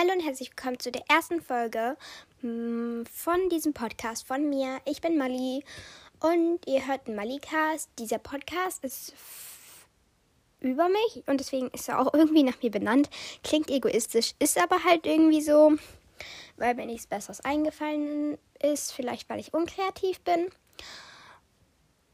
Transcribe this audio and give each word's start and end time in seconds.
Hallo 0.00 0.12
und 0.12 0.20
herzlich 0.20 0.50
willkommen 0.50 0.78
zu 0.78 0.92
der 0.92 1.02
ersten 1.08 1.40
Folge 1.40 1.96
mm, 2.42 3.02
von 3.12 3.48
diesem 3.48 3.72
Podcast 3.72 4.24
von 4.24 4.48
mir. 4.48 4.78
Ich 4.84 5.00
bin 5.00 5.18
Mali 5.18 5.64
und 6.20 6.60
ihr 6.68 6.86
hört 6.86 7.08
einen 7.08 7.16
Mali-Cast. 7.16 7.90
Dieser 7.98 8.18
Podcast 8.18 8.84
ist 8.84 9.12
über 10.60 10.88
mich 10.88 11.24
und 11.26 11.40
deswegen 11.40 11.66
ist 11.70 11.88
er 11.88 11.98
auch 11.98 12.14
irgendwie 12.14 12.44
nach 12.44 12.62
mir 12.62 12.70
benannt. 12.70 13.10
Klingt 13.42 13.70
egoistisch, 13.70 14.34
ist 14.38 14.56
aber 14.62 14.84
halt 14.84 15.04
irgendwie 15.04 15.42
so, 15.42 15.72
weil 16.58 16.76
mir 16.76 16.86
nichts 16.86 17.08
Besseres 17.08 17.40
eingefallen 17.40 18.38
ist, 18.62 18.92
vielleicht 18.92 19.28
weil 19.28 19.40
ich 19.40 19.52
unkreativ 19.52 20.20
bin. 20.20 20.48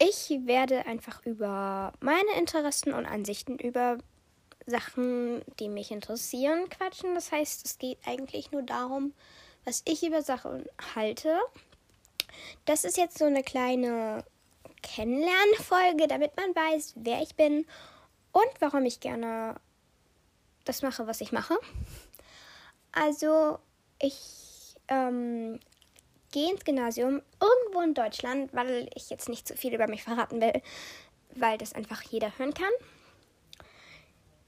Ich 0.00 0.30
werde 0.46 0.84
einfach 0.86 1.24
über 1.24 1.92
meine 2.00 2.32
Interessen 2.40 2.92
und 2.92 3.06
Ansichten 3.06 3.56
über 3.56 3.98
Sachen, 4.68 5.42
die 5.58 5.68
mich 5.68 5.90
interessieren, 5.90 6.68
quatschen. 6.68 7.14
Das 7.14 7.32
heißt, 7.32 7.64
es 7.64 7.78
geht 7.78 7.98
eigentlich 8.06 8.52
nur 8.52 8.62
darum, 8.62 9.14
was 9.64 9.82
ich 9.86 10.06
über 10.06 10.22
Sachen 10.22 10.64
halte. 10.94 11.38
Das 12.64 12.84
ist 12.84 12.96
jetzt 12.96 13.18
so 13.18 13.24
eine 13.24 13.42
kleine 13.42 14.24
Kennenlernfolge, 14.82 16.06
damit 16.06 16.36
man 16.36 16.54
weiß, 16.54 16.94
wer 16.96 17.22
ich 17.22 17.34
bin 17.34 17.66
und 18.32 18.50
warum 18.60 18.84
ich 18.84 19.00
gerne 19.00 19.56
das 20.64 20.82
mache, 20.82 21.06
was 21.06 21.20
ich 21.20 21.32
mache. 21.32 21.58
Also, 22.92 23.58
ich 24.00 24.76
ähm, 24.88 25.58
gehe 26.30 26.50
ins 26.52 26.64
Gymnasium 26.64 27.22
irgendwo 27.40 27.80
in 27.80 27.94
Deutschland, 27.94 28.52
weil 28.52 28.88
ich 28.94 29.10
jetzt 29.10 29.28
nicht 29.28 29.48
zu 29.48 29.56
viel 29.56 29.74
über 29.74 29.88
mich 29.88 30.02
verraten 30.02 30.40
will, 30.40 30.62
weil 31.34 31.58
das 31.58 31.72
einfach 31.72 32.02
jeder 32.02 32.36
hören 32.38 32.54
kann. 32.54 32.72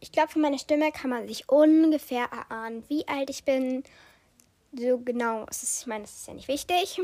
Ich 0.00 0.12
glaube, 0.12 0.32
von 0.32 0.42
meiner 0.42 0.59
Stimme 0.59 0.92
kann 0.92 1.10
man 1.10 1.28
sich 1.28 1.48
ungefähr 1.48 2.24
erahnen, 2.32 2.84
wie 2.88 3.06
alt 3.06 3.28
ich 3.30 3.45
bin. 3.45 3.84
So 4.73 4.98
genau, 4.98 5.45
ist, 5.46 5.80
ich 5.82 5.87
meine, 5.87 6.04
das 6.04 6.16
ist 6.16 6.26
ja 6.26 6.34
nicht 6.34 6.48
wichtig. 6.48 7.01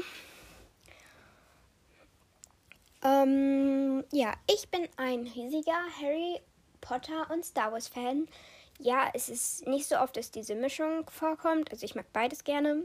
Ähm, 3.03 4.03
ja, 4.13 4.33
ich 4.51 4.69
bin 4.71 4.89
ein 4.97 5.27
riesiger 5.27 5.79
Harry 6.01 6.41
Potter 6.81 7.31
und 7.31 7.45
Star 7.45 7.71
Wars 7.73 7.89
Fan. 7.89 8.29
Ja, 8.79 9.11
es 9.15 9.29
ist 9.29 9.67
nicht 9.67 9.87
so 9.87 9.97
oft, 9.97 10.17
dass 10.17 10.31
diese 10.31 10.55
Mischung 10.55 11.09
vorkommt. 11.11 11.71
Also 11.71 11.85
ich 11.85 11.95
mag 11.95 12.07
beides 12.13 12.45
gerne. 12.45 12.85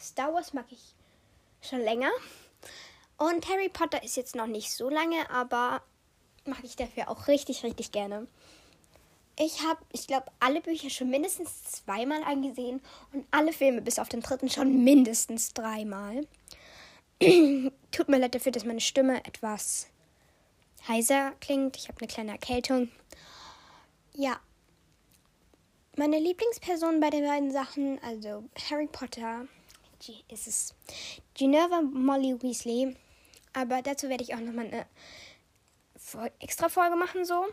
Star 0.00 0.32
Wars 0.32 0.52
mag 0.52 0.66
ich 0.70 0.94
schon 1.60 1.80
länger. 1.80 2.10
Und 3.16 3.48
Harry 3.48 3.68
Potter 3.68 4.02
ist 4.02 4.16
jetzt 4.16 4.34
noch 4.34 4.46
nicht 4.46 4.72
so 4.72 4.88
lange, 4.88 5.28
aber 5.30 5.82
mag 6.46 6.60
ich 6.62 6.76
dafür 6.76 7.10
auch 7.10 7.28
richtig, 7.28 7.64
richtig 7.64 7.92
gerne. 7.92 8.26
Ich 9.42 9.62
habe, 9.62 9.80
ich 9.90 10.06
glaube, 10.06 10.26
alle 10.38 10.60
Bücher 10.60 10.90
schon 10.90 11.08
mindestens 11.08 11.62
zweimal 11.62 12.22
angesehen 12.24 12.82
und 13.14 13.24
alle 13.30 13.54
Filme 13.54 13.80
bis 13.80 13.98
auf 13.98 14.10
den 14.10 14.20
dritten 14.20 14.50
schon 14.50 14.84
mindestens 14.84 15.54
dreimal. 15.54 16.26
Tut 17.90 18.08
mir 18.10 18.18
leid 18.18 18.34
dafür, 18.34 18.52
dass 18.52 18.66
meine 18.66 18.82
Stimme 18.82 19.24
etwas 19.24 19.88
heiser 20.86 21.32
klingt. 21.40 21.78
Ich 21.78 21.88
habe 21.88 21.98
eine 22.00 22.08
kleine 22.08 22.32
Erkältung. 22.32 22.90
Ja. 24.14 24.38
Meine 25.96 26.18
Lieblingsperson 26.18 27.00
bei 27.00 27.08
den 27.08 27.24
beiden 27.24 27.50
Sachen, 27.50 27.98
also 28.02 28.44
Harry 28.68 28.88
Potter, 28.88 29.46
ist 30.28 30.48
es 30.48 30.74
Geneva 31.32 31.80
Molly 31.80 32.36
Weasley. 32.42 32.94
Aber 33.54 33.80
dazu 33.80 34.10
werde 34.10 34.22
ich 34.22 34.34
auch 34.34 34.40
nochmal 34.40 34.66
eine 34.66 34.86
extra 36.40 36.68
Folge 36.68 36.96
machen, 36.96 37.24
so. 37.24 37.46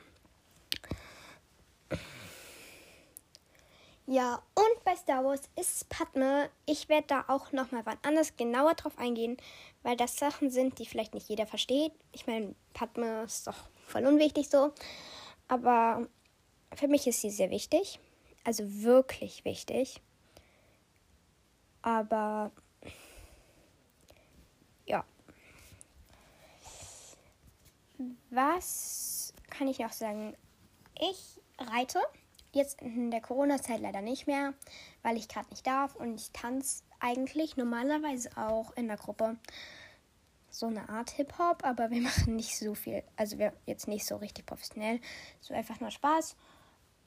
Ja, 4.10 4.42
und 4.56 4.84
bei 4.86 4.96
Star 4.96 5.26
Wars 5.26 5.42
ist 5.58 5.90
Padme. 5.90 6.50
Ich 6.66 6.88
werde 6.88 7.08
da 7.08 7.26
auch 7.28 7.52
nochmal 7.52 7.86
wann 7.86 7.98
anders 8.04 8.38
genauer 8.38 8.74
drauf 8.76 8.98
eingehen, 8.98 9.36
weil 9.84 9.98
das 9.98 10.16
Sachen 10.16 10.50
sind, 10.50 10.80
die 10.80 10.86
vielleicht 10.86 11.14
nicht 11.14 11.28
jeder 11.28 11.46
versteht. 11.46 11.92
Ich 12.14 12.26
meine, 12.26 12.56
Padme 12.74 13.24
ist 13.24 13.48
doch 13.48 13.70
voll 13.86 14.06
unwichtig 14.06 14.48
so. 14.48 14.72
Aber 15.50 16.08
für 16.74 16.88
mich 16.88 17.06
ist 17.06 17.20
sie 17.20 17.30
sehr 17.30 17.50
wichtig. 17.50 18.00
Also 18.46 18.64
wirklich 18.82 19.44
wichtig. 19.44 20.02
Aber 21.82 22.54
ja. 24.86 25.04
Was 28.30 29.34
kann 29.50 29.68
ich 29.68 29.80
noch 29.80 29.92
sagen? 29.92 30.34
Ich 30.98 31.42
reite 31.60 32.00
Jetzt 32.54 32.82
in 32.82 33.12
der 33.12 33.22
Corona-Zeit 33.22 33.82
leider 33.82 34.02
nicht 34.02 34.28
mehr, 34.28 34.54
weil 35.04 35.18
ich 35.18 35.28
gerade 35.28 35.50
nicht 35.50 35.68
darf 35.68 35.96
und 35.96 36.16
ich 36.16 36.32
tanze 36.32 36.84
eigentlich 37.00 37.58
normalerweise 37.58 38.30
auch 38.38 38.76
in 38.76 38.88
der 38.88 38.98
Gruppe. 38.98 39.38
So 40.50 40.68
eine 40.68 40.90
Art 40.90 41.12
Hip-Hop, 41.12 41.64
aber 41.64 41.92
wir 41.92 42.02
machen 42.04 42.36
nicht 42.36 42.58
so 42.58 42.74
viel. 42.74 43.04
Also 43.16 43.38
wir 43.38 43.54
jetzt 43.66 43.88
nicht 43.88 44.06
so 44.06 44.16
richtig 44.16 44.46
professionell. 44.46 45.00
So 45.42 45.54
einfach 45.54 45.80
nur 45.80 45.92
Spaß. 45.92 46.36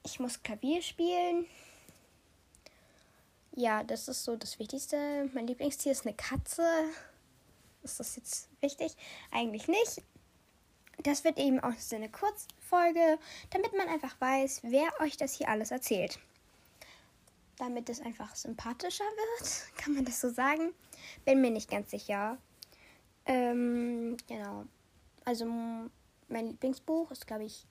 Ich 0.05 0.19
muss 0.19 0.41
Klavier 0.41 0.81
spielen. 0.81 1.45
Ja, 3.53 3.83
das 3.83 4.07
ist 4.07 4.23
so 4.23 4.35
das 4.35 4.59
Wichtigste. 4.59 5.29
Mein 5.33 5.47
Lieblingstier 5.47 5.91
ist 5.91 6.05
eine 6.05 6.15
Katze. 6.15 6.63
Ist 7.83 7.99
das 7.99 8.15
jetzt 8.15 8.49
wichtig? 8.61 8.95
Eigentlich 9.31 9.67
nicht. 9.67 10.01
Das 10.99 11.23
wird 11.23 11.37
eben 11.37 11.59
auch 11.59 11.73
so 11.77 11.95
eine 11.95 12.09
Kurzfolge, 12.09 13.17
damit 13.49 13.75
man 13.75 13.87
einfach 13.87 14.15
weiß, 14.19 14.61
wer 14.63 14.87
euch 15.01 15.17
das 15.17 15.33
hier 15.33 15.49
alles 15.49 15.71
erzählt. 15.71 16.19
Damit 17.57 17.89
es 17.89 18.01
einfach 18.01 18.35
sympathischer 18.35 19.03
wird, 19.03 19.77
kann 19.77 19.93
man 19.93 20.05
das 20.05 20.21
so 20.21 20.29
sagen. 20.29 20.73
Bin 21.25 21.41
mir 21.41 21.51
nicht 21.51 21.69
ganz 21.69 21.91
sicher. 21.91 22.37
Ähm, 23.25 24.17
genau. 24.27 24.65
Also 25.25 25.45
mein 26.27 26.47
Lieblingsbuch 26.47 27.11
ist, 27.11 27.27
glaube 27.27 27.45
ich, 27.45 27.65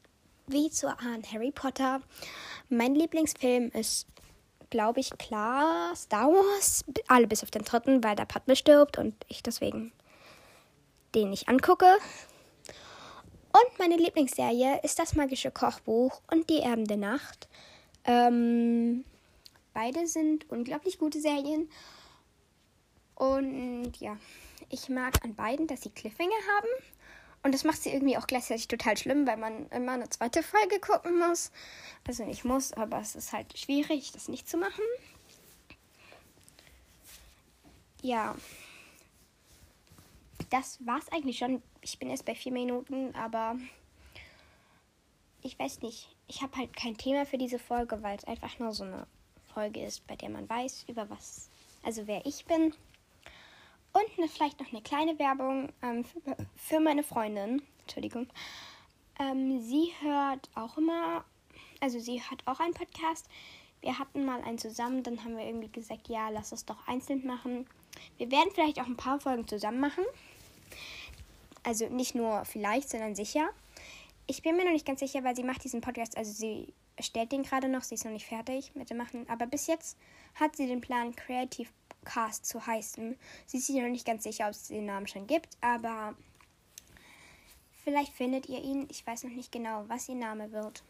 wie 0.46 0.70
zu 0.70 0.88
ahnen 0.88 1.24
Harry 1.32 1.52
Potter. 1.52 2.00
Mein 2.68 2.94
Lieblingsfilm 2.94 3.70
ist, 3.70 4.06
glaube 4.70 5.00
ich, 5.00 5.10
klar 5.18 5.94
Star 5.96 6.28
Wars. 6.28 6.84
Alle 7.08 7.26
bis 7.26 7.42
auf 7.42 7.50
den 7.50 7.62
dritten, 7.62 8.02
weil 8.02 8.16
der 8.16 8.24
Padme 8.24 8.56
stirbt 8.56 8.98
und 8.98 9.14
ich 9.28 9.42
deswegen 9.42 9.92
den 11.14 11.30
nicht 11.30 11.48
angucke. 11.48 11.98
Und 13.52 13.78
meine 13.78 13.96
Lieblingsserie 13.96 14.80
ist 14.82 14.98
das 14.98 15.14
magische 15.14 15.50
Kochbuch 15.50 16.20
und 16.30 16.48
die 16.50 16.60
Erben 16.60 16.86
der 16.86 16.96
Nacht. 16.96 17.48
Ähm, 18.04 19.04
beide 19.74 20.06
sind 20.06 20.48
unglaublich 20.50 20.98
gute 20.98 21.20
Serien. 21.20 21.68
Und 23.16 23.92
ja, 23.98 24.16
ich 24.68 24.88
mag 24.88 25.24
an 25.24 25.34
beiden, 25.34 25.66
dass 25.66 25.82
sie 25.82 25.90
Cliffhanger 25.90 26.30
haben. 26.56 26.68
Und 27.42 27.52
das 27.52 27.64
macht 27.64 27.82
sie 27.82 27.90
irgendwie 27.90 28.16
auch 28.16 28.26
gleichzeitig 28.26 28.68
total 28.68 28.96
schlimm, 28.96 29.26
weil 29.26 29.36
man 29.36 29.68
immer 29.70 29.92
eine 29.92 30.08
zweite 30.10 30.42
Folge 30.42 30.78
gucken 30.78 31.18
muss. 31.18 31.50
Also 32.06 32.24
nicht 32.24 32.44
muss, 32.44 32.72
aber 32.72 33.00
es 33.00 33.16
ist 33.16 33.32
halt 33.32 33.58
schwierig, 33.58 34.12
das 34.12 34.28
nicht 34.28 34.48
zu 34.48 34.58
machen. 34.58 34.84
Ja 38.02 38.36
das 40.50 40.84
war's 40.84 41.08
eigentlich 41.10 41.38
schon. 41.38 41.62
Ich 41.80 41.98
bin 41.98 42.10
erst 42.10 42.24
bei 42.24 42.34
vier 42.34 42.52
Minuten, 42.52 43.14
aber 43.14 43.56
ich 45.42 45.58
weiß 45.58 45.82
nicht. 45.82 46.14
Ich 46.26 46.42
habe 46.42 46.56
halt 46.56 46.76
kein 46.76 46.96
Thema 46.96 47.24
für 47.24 47.38
diese 47.38 47.58
Folge, 47.58 48.02
weil 48.02 48.16
es 48.16 48.24
einfach 48.24 48.58
nur 48.58 48.72
so 48.72 48.84
eine 48.84 49.06
Folge 49.54 49.84
ist, 49.84 50.06
bei 50.06 50.16
der 50.16 50.28
man 50.28 50.48
weiß, 50.48 50.84
über 50.88 51.08
was, 51.10 51.50
also 51.82 52.06
wer 52.06 52.24
ich 52.26 52.44
bin. 52.44 52.74
Und 53.92 54.18
eine, 54.18 54.28
vielleicht 54.28 54.60
noch 54.60 54.72
eine 54.72 54.82
kleine 54.82 55.18
Werbung 55.18 55.72
ähm, 55.82 56.04
für, 56.04 56.20
für, 56.56 56.80
meine 56.80 57.02
Freundin. 57.02 57.62
Entschuldigung. 57.80 58.28
Ähm, 59.18 59.60
sie 59.60 59.92
hört 60.00 60.48
auch 60.54 60.78
immer, 60.78 61.24
also 61.80 61.98
sie 61.98 62.22
hat 62.22 62.42
auch 62.46 62.60
einen 62.60 62.74
Podcast. 62.74 63.28
Wir 63.80 63.98
hatten 63.98 64.24
mal 64.24 64.42
einen 64.42 64.58
zusammen, 64.58 65.02
dann 65.02 65.24
haben 65.24 65.36
wir 65.36 65.44
irgendwie 65.44 65.72
gesagt, 65.72 66.08
ja, 66.08 66.28
lass 66.28 66.52
es 66.52 66.64
doch 66.64 66.86
einzeln 66.86 67.26
machen. 67.26 67.66
Wir 68.18 68.30
werden 68.30 68.50
vielleicht 68.54 68.78
auch 68.80 68.86
ein 68.86 68.96
paar 68.96 69.18
Folgen 69.18 69.48
zusammen 69.48 69.80
machen. 69.80 70.04
Also 71.62 71.88
nicht 71.88 72.14
nur 72.14 72.44
vielleicht, 72.44 72.88
sondern 72.90 73.14
sicher. 73.14 73.50
Ich 74.26 74.42
bin 74.42 74.56
mir 74.56 74.64
noch 74.64 74.72
nicht 74.72 74.86
ganz 74.86 75.00
sicher, 75.00 75.24
weil 75.24 75.36
sie 75.36 75.42
macht 75.42 75.64
diesen 75.64 75.80
Podcast, 75.80 76.16
also 76.16 76.32
sie 76.32 76.72
erstellt 76.96 77.32
den 77.32 77.42
gerade 77.42 77.68
noch, 77.68 77.82
sie 77.82 77.94
ist 77.94 78.04
noch 78.04 78.12
nicht 78.12 78.26
fertig 78.26 78.74
mit 78.74 78.90
dem 78.90 78.98
Machen. 78.98 79.28
Aber 79.28 79.46
bis 79.46 79.66
jetzt 79.66 79.96
hat 80.34 80.56
sie 80.56 80.66
den 80.66 80.80
Plan, 80.80 81.16
Creative 81.16 81.68
Cast 82.04 82.46
zu 82.46 82.66
heißen. 82.66 83.16
Sie 83.46 83.58
ist 83.58 83.66
sich 83.66 83.76
noch 83.76 83.88
nicht 83.88 84.06
ganz 84.06 84.22
sicher, 84.22 84.46
ob 84.46 84.52
es 84.52 84.68
den 84.68 84.86
Namen 84.86 85.06
schon 85.06 85.26
gibt, 85.26 85.56
aber 85.60 86.14
vielleicht 87.84 88.12
findet 88.12 88.48
ihr 88.48 88.62
ihn. 88.62 88.86
Ich 88.90 89.06
weiß 89.06 89.24
noch 89.24 89.32
nicht 89.32 89.52
genau, 89.52 89.84
was 89.88 90.08
ihr 90.08 90.14
Name 90.14 90.52
wird. 90.52 90.82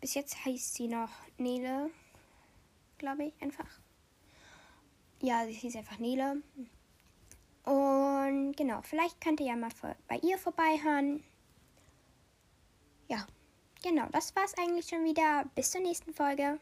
Bis 0.00 0.14
jetzt 0.14 0.44
heißt 0.44 0.74
sie 0.74 0.88
noch 0.88 1.10
Nele, 1.36 1.90
glaube 2.98 3.24
ich, 3.24 3.32
einfach. 3.42 3.68
Ja, 5.20 5.44
sie 5.44 5.52
hieß 5.52 5.76
einfach 5.76 5.98
Nele. 5.98 6.42
Genau, 8.60 8.82
vielleicht 8.82 9.22
könnt 9.22 9.40
ihr 9.40 9.46
ja 9.46 9.56
mal 9.56 9.70
bei 10.06 10.18
ihr 10.18 10.36
vorbeihören. 10.36 11.24
Ja, 13.08 13.26
genau, 13.82 14.06
das 14.12 14.36
war's 14.36 14.52
eigentlich 14.58 14.86
schon 14.86 15.02
wieder. 15.02 15.46
Bis 15.54 15.70
zur 15.70 15.80
nächsten 15.80 16.12
Folge. 16.12 16.60